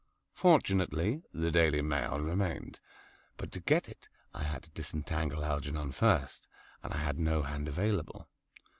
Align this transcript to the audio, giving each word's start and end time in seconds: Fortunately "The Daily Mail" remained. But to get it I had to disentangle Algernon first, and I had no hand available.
Fortunately 0.33 1.21
"The 1.31 1.51
Daily 1.51 1.83
Mail" 1.83 2.19
remained. 2.19 2.79
But 3.37 3.51
to 3.51 3.59
get 3.59 3.87
it 3.87 4.09
I 4.33 4.41
had 4.41 4.63
to 4.63 4.71
disentangle 4.71 5.45
Algernon 5.45 5.91
first, 5.91 6.47
and 6.81 6.91
I 6.91 6.97
had 6.97 7.19
no 7.19 7.43
hand 7.43 7.67
available. 7.67 8.27